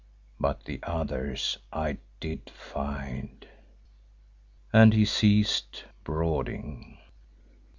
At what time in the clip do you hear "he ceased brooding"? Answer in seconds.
4.95-6.97